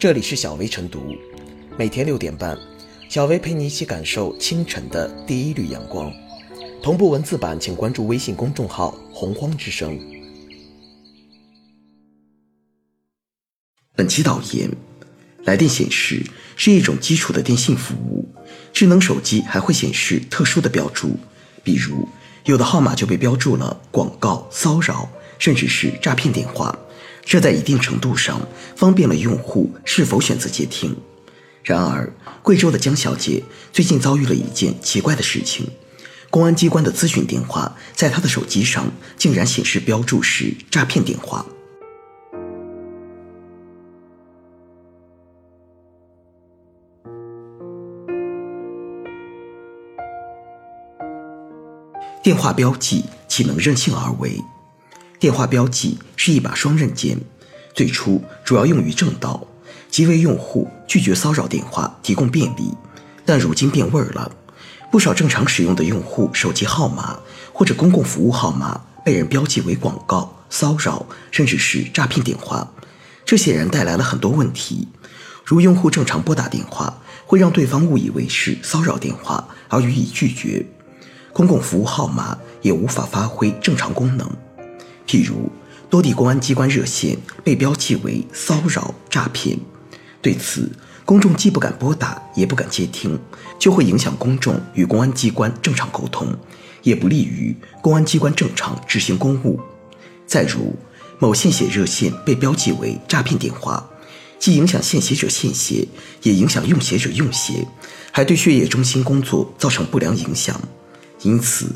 [0.00, 1.14] 这里是小薇晨读，
[1.76, 2.58] 每天六点半，
[3.10, 6.10] 小薇陪你一起感受清晨的第一缕阳光。
[6.82, 10.00] 同步文字版，请关注微信公众号“洪荒之声”。
[13.94, 14.70] 本期导言：
[15.44, 16.24] 来电显示
[16.56, 18.26] 是一种基础的电信服务，
[18.72, 21.10] 智能手机还会显示特殊的标注，
[21.62, 22.08] 比如
[22.46, 25.06] 有的号码就被标注了广告、骚扰，
[25.38, 26.78] 甚至是诈骗电话。
[27.30, 28.40] 这在一定程度上
[28.74, 30.96] 方便了用户是否选择接听。
[31.62, 32.12] 然而，
[32.42, 33.40] 贵州的江小姐
[33.72, 35.68] 最近遭遇了一件奇怪的事情：
[36.28, 41.46] 公安机关的咨询电话在她的手机上竟然显示标注是诈骗电话。
[52.24, 54.42] 电话标记岂能任性而为？
[55.20, 57.18] 电话标记是一把双刃剑，
[57.74, 59.46] 最初主要用于正道，
[59.90, 62.72] 即为用户拒绝骚扰电话提供便利。
[63.26, 64.32] 但如今变味儿了，
[64.90, 67.20] 不少正常使用的用户手机号码
[67.52, 72.66] 或者公共服务号码被人标记为广告、骚扰，甚至是诈骗电话。
[73.26, 74.88] 这显然带来了很多问题，
[75.44, 80.64] 如用户正常拨打电话，会让对方误以为是骚扰电话而予以拒绝；
[81.34, 84.26] 公共服务号码也无法发挥正常功能。
[85.06, 85.50] 譬如，
[85.88, 89.58] 多地公安机关热线被标记为骚扰诈骗，
[90.22, 90.70] 对此，
[91.04, 93.18] 公众既不敢拨打，也不敢接听，
[93.58, 96.32] 就会影响公众与公安机关正常沟通，
[96.82, 99.58] 也不利于公安机关正常执行公务。
[100.26, 100.76] 再如，
[101.18, 103.90] 某献血热线被标记为诈骗电话，
[104.38, 105.88] 既影响献血者献血，
[106.22, 107.66] 也影响用血者用血，
[108.12, 110.60] 还对血液中心工作造成不良影响。
[111.22, 111.66] 因此，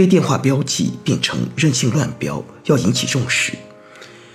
[0.00, 3.52] 被电话标记变成任性乱标，要引起重视。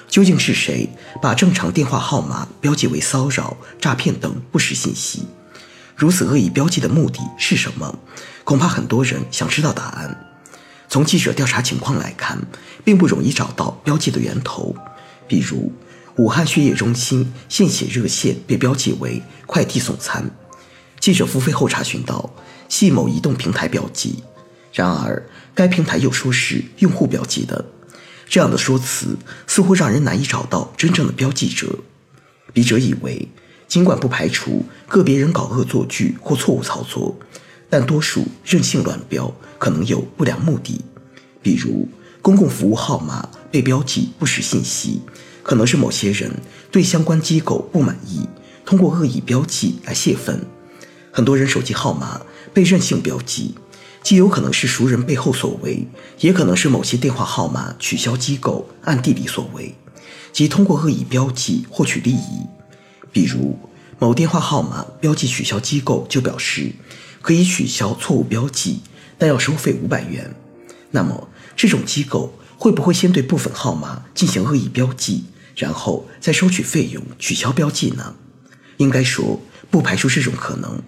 [0.07, 0.87] 究竟是谁
[1.19, 5.23] 把正常电话号码标记为骚扰、诈骗等不实信息？
[5.95, 7.97] 如此恶意标记的目的是什么？
[8.43, 10.35] 恐怕很多人想知道答案。
[10.87, 12.39] 从记者调查情况来看，
[12.83, 14.75] 并不容易找到标记的源头。
[15.27, 15.73] 比如，
[16.17, 20.29] 武汉血液中心献血热线被标记为快递送餐，
[20.99, 22.29] 记者付费后查询到，
[22.69, 24.23] 系某移动平台标记。
[24.75, 27.63] 然而，该平台又说是用户标记的，
[28.27, 31.79] 这样的说辞似乎让人难以找到真正的标记者。
[32.51, 33.25] 笔者以为，
[33.69, 37.17] 尽管不排除个别人搞恶作剧或错误操作，
[37.69, 40.83] 但多数任性乱标可能有不良目的。
[41.41, 41.87] 比如，
[42.21, 44.99] 公共服务号码被标记不实信息，
[45.41, 46.29] 可能是某些人
[46.69, 48.27] 对相关机构不满意，
[48.65, 50.45] 通过恶意标记来泄愤。
[51.13, 52.19] 很多人手机号码
[52.53, 53.55] 被任性标记。
[54.05, 55.87] 既有可能是熟人背后所为，
[56.19, 59.73] 也可能是某些电话号码取消机构暗地里所为，
[60.31, 62.45] 即通过恶意标记获取利益。
[63.11, 63.57] 比如，
[63.97, 66.71] 某电话号码标记取消机构，就表示
[67.23, 68.81] 可以取消错误标记，
[69.17, 70.35] 但要收费五百元。
[70.91, 75.23] 那么，这种机构会不会先对部分号码进行恶意标记，
[75.55, 78.13] 然后再收取费用取消标记呢？
[78.77, 80.79] 应该说，不排除这种可能。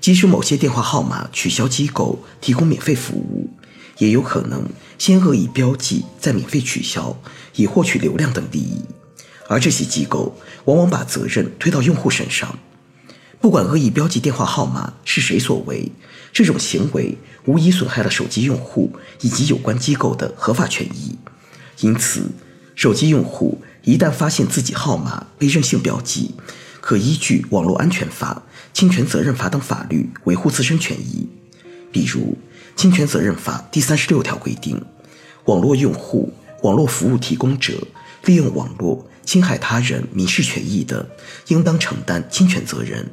[0.00, 3.50] 即使某些电话号码取消机构提供免费服务，
[3.98, 4.66] 也有可能
[4.98, 7.16] 先恶意标记，再免费取消，
[7.54, 8.80] 以获取流量等利益。
[9.46, 10.34] 而这些机构
[10.64, 12.58] 往往把责任推到用户身上。
[13.40, 15.90] 不管恶意标记电话号码是谁所为，
[16.32, 21.18] 这种行为无疑损害了手机用户以及有关机构的合法权益。
[21.80, 22.30] 因此，
[22.74, 26.34] 手机用户一旦发现自己号码被任性标记，
[26.80, 28.42] 可依据《网络安全法》。
[28.72, 31.28] 侵权责任法等法律维护自身权益，
[31.92, 32.20] 比如
[32.80, 34.80] 《侵权责任法》第三十六条规定，
[35.44, 36.32] 网络用户、
[36.62, 37.86] 网络服务提供者
[38.24, 41.08] 利用网络侵害他人民事权益的，
[41.48, 43.10] 应当承担侵权责任。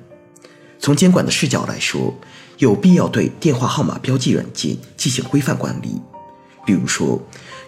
[0.79, 2.15] 从监管的视角来说，
[2.59, 5.99] 有必要对电话号码标记软件进行规范管理。
[6.65, 7.21] 比如说，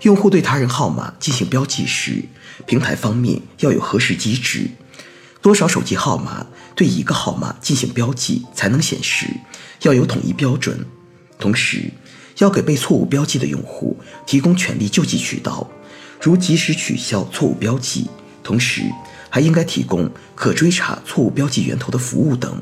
[0.04, 2.24] 用户对他人号码进行标记时，
[2.66, 4.70] 平台方面要有核实机制。
[5.42, 6.46] 多少手机号码
[6.76, 9.28] 对一个号码进行标记才能显示？
[9.82, 10.86] 要有统一标准。
[11.38, 11.92] 同时，
[12.40, 15.70] 要给被错误标记的用户提供权利救济渠道，
[16.22, 18.10] 如及时取消错误标记，
[18.44, 18.82] 同时
[19.30, 22.62] 还应该提供可追查错误标记源头的服务等。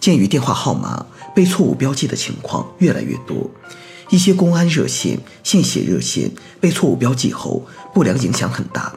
[0.00, 3.50] 鉴于电话号码被错误标记的情况越来越多，
[4.08, 6.30] 一些公安热线、献血热线
[6.60, 8.94] 被错误标记后，不良影响很大，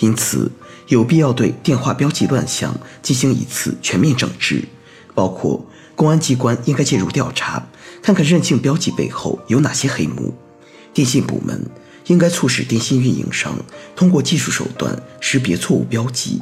[0.00, 0.50] 因此。
[0.88, 4.64] 有必要对电话标记乱象进行一次全面整治，
[5.14, 7.66] 包括公安机关应该介入调查，
[8.02, 10.34] 看看任性标记背后有哪些黑幕；
[10.92, 11.66] 电信部门
[12.06, 13.56] 应该促使电信运营商
[13.96, 16.40] 通过技术手段识别错误标记；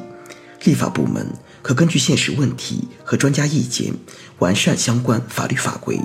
[0.64, 1.26] 立法部门
[1.62, 3.94] 可根据现实问题和专家意见，
[4.38, 6.00] 完善相关法律法规。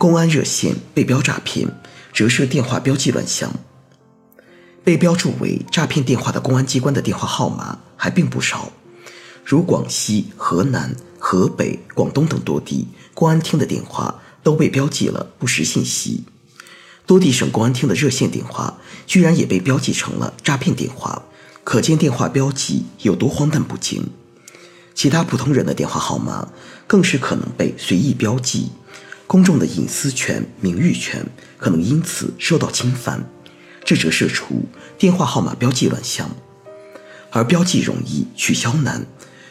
[0.00, 1.68] 公安热线被标诈骗，
[2.10, 3.52] 折射电话标记乱象。
[4.82, 8.72] 被标注为诈骗电话的公安机关的电话号码还并不少，
[9.44, 16.24] 如广西、河南、河北、广东等多地公安厅的电话都被标记了不实信息。
[17.04, 21.24] 多地省公安厅的热线电话居然也被标记成了诈骗电话，
[21.62, 24.08] 可见电话标记有多荒诞不经。
[24.94, 26.48] 其他普通人的电话号码
[26.86, 28.70] 更是可能被随意标记。
[29.30, 31.24] 公众的隐私权、名誉权
[31.56, 33.30] 可能因此受到侵犯，
[33.84, 34.64] 这折射出
[34.98, 36.28] 电话号码标记乱象。
[37.30, 39.06] 而标记容易取消难，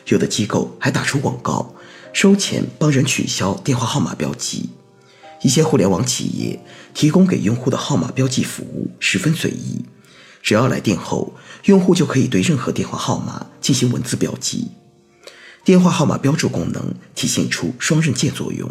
[0.07, 1.73] 有的机构还打出广告，
[2.11, 4.71] 收钱帮人取消电话号码标记。
[5.43, 6.61] 一些互联网企业
[6.93, 9.85] 提供给用户的号码标记服务十分随意，
[10.43, 11.33] 只要来电后，
[11.67, 14.71] 用户就可以对任何电话号码进行文字标记。
[15.63, 18.69] 电话号码标注功能体现出双刃剑作用。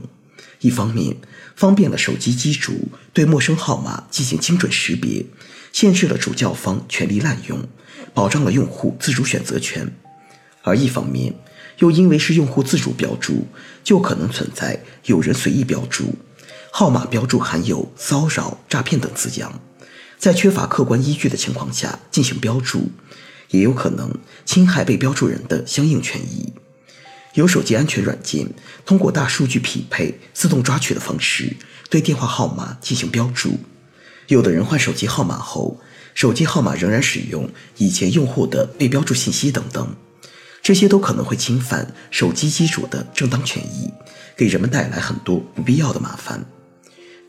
[0.61, 1.17] 一方面，
[1.55, 5.25] 方便了手机机主对陌生号码进行精准识别，
[5.73, 7.63] 限制了主叫方权力滥用，
[8.13, 9.87] 保障了用户自主选择权；
[10.63, 11.35] 而一方面，
[11.79, 13.47] 又因为是用户自主标注，
[13.85, 16.17] 就可能存在有人随意标注，
[16.73, 19.61] 号码标注含有骚扰、诈骗等字样，
[20.19, 22.91] 在缺乏客观依据的情况下进行标注，
[23.51, 24.13] 也有可能
[24.45, 26.53] 侵害被标注人的相应权益。
[27.39, 28.49] 有手机安全软件
[28.85, 31.57] 通过大数据匹配、自动抓取的方式
[31.89, 33.61] 对电话号码进行标注。
[34.27, 35.81] 有的人换手机号码后，
[36.15, 39.95] 手机号码仍然使用以前用户的被标注信息等等，
[40.61, 43.89] 这些都可能会侵犯手机机主的正当权益，
[44.37, 46.45] 给人们带来很多不必要的麻烦。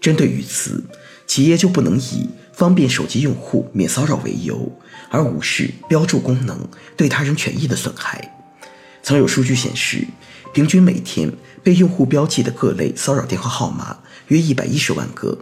[0.01, 0.83] 针对于此，
[1.27, 4.75] 企业就不能以方便手机用户免骚扰为由，
[5.11, 6.67] 而无视标注功能
[6.97, 8.37] 对他人权益的损害。
[9.01, 10.05] 曾有数据显示，
[10.53, 11.31] 平均每天
[11.63, 13.97] 被用户标记的各类骚扰电话号码
[14.27, 15.37] 约一百一十万个。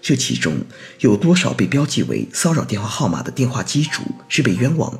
[0.00, 0.56] 这其中
[0.98, 4.98] 有多少被标记为骚扰电话号码的电话机主是被冤枉？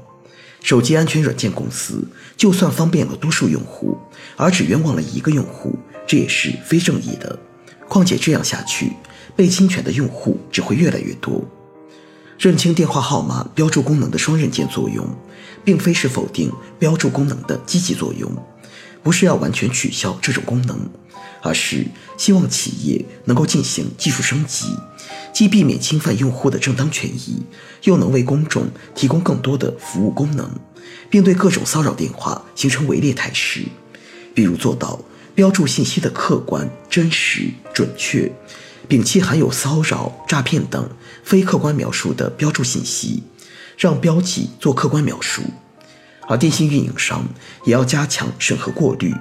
[0.63, 2.07] 手机安全软件公司
[2.37, 3.99] 就算方便了多数用户，
[4.37, 5.77] 而只冤枉了一个用户，
[6.07, 7.37] 这也是非正义的。
[7.89, 8.93] 况且这样下去，
[9.35, 11.45] 被侵权的用户只会越来越多。
[12.43, 15.09] 认清电话号码标注功能的双刃剑作用，
[15.65, 18.29] 并非是否定标注功能的积极作用，
[19.01, 20.77] 不是要完全取消这种功能，
[21.41, 21.87] 而是
[22.19, 24.67] 希望企业能够进行技术升级，
[25.33, 27.45] 既避免侵犯用户的正当权益，
[27.85, 30.51] 又能为公众提供更多的服务功能，
[31.09, 33.63] 并对各种骚扰电话形成围猎态势，
[34.35, 35.01] 比如做到
[35.37, 38.33] 标注信息的客观、真实、准确。
[38.93, 40.91] 摒弃含有骚扰、诈骗等
[41.25, 43.23] 非客观描述的标注信息，
[43.79, 45.43] 让标记做客观描述。
[46.29, 47.27] 而电信运营商
[47.65, 49.15] 也要加强审核过滤，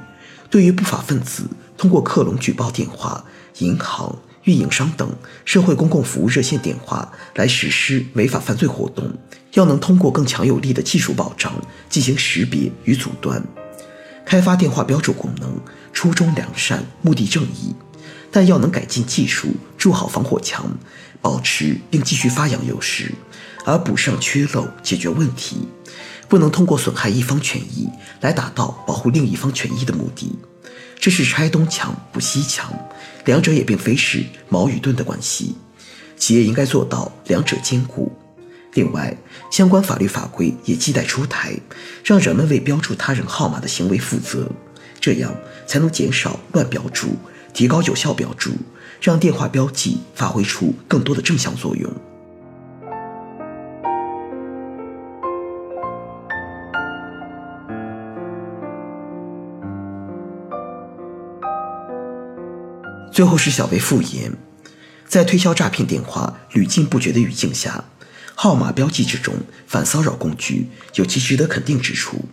[0.49, 1.45] 对于不法分子
[1.77, 3.23] 通过克隆举报电话、
[3.59, 4.13] 银行、
[4.43, 5.09] 运营商等
[5.45, 9.09] 社会公共服务热线电话来实施违法犯罪活动，
[9.53, 11.53] 要能通过更强有力的技术保障
[11.87, 13.41] 进行识别与阻断。
[14.25, 15.57] 开发电话标注功能，
[15.93, 17.73] 初衷良善，目的正义。
[18.31, 20.65] 但要能改进技术，筑好防火墙，
[21.21, 23.11] 保持并继续发扬优势，
[23.65, 25.67] 而补上缺漏，解决问题，
[26.27, 27.89] 不能通过损害一方权益
[28.21, 30.31] 来达到保护另一方权益的目的。
[30.99, 32.71] 这是拆东墙补西墙，
[33.25, 35.55] 两者也并非是矛与盾的关系。
[36.15, 38.11] 企业应该做到两者兼顾。
[38.75, 39.17] 另外，
[39.51, 41.53] 相关法律法规也亟待出台，
[42.05, 44.47] 让人们为标注他人号码的行为负责，
[44.99, 45.35] 这样
[45.67, 47.17] 才能减少乱标注。
[47.53, 48.51] 提高有效标注，
[49.01, 51.91] 让电话标记发挥出更多的正向作用。
[63.11, 64.31] 最后是小薇复言，
[65.05, 67.83] 在推销诈骗电话屡禁不绝的语境下，
[68.33, 69.35] 号码标记这种
[69.67, 72.25] 反骚扰工具有其值得肯定之处，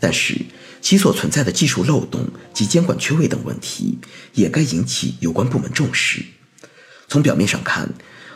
[0.00, 0.40] 但是。
[0.84, 3.98] 其所存在的技术漏洞及监管缺位等问题，
[4.34, 6.22] 也该引起有关部门重视。
[7.08, 7.88] 从表面上看，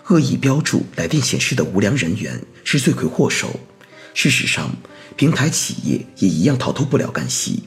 [0.06, 3.60] 恶意标注来电显示的无良人员是罪魁祸首。
[4.14, 4.74] 事实上，
[5.14, 7.64] 平台企业也一样逃脱不了干系。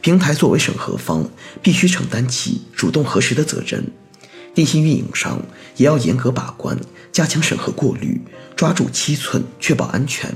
[0.00, 1.28] 平台作为审核方，
[1.62, 3.84] 必须承担起主动核实的责任。
[4.54, 5.42] 电信运营商
[5.76, 6.74] 也要严格把关，
[7.12, 8.18] 加强审核过滤，
[8.56, 10.34] 抓住七寸，确保安全。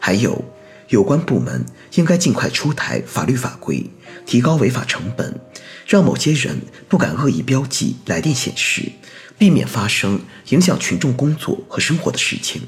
[0.00, 0.44] 还有。
[0.88, 1.64] 有关部门
[1.94, 3.90] 应该尽快出台法律法规，
[4.26, 5.40] 提高违法成本，
[5.86, 8.92] 让某些人不敢恶意标记来电显示，
[9.38, 12.62] 避免发生影响群众工作和生活的事情。